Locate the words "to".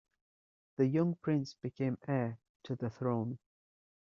2.63-2.75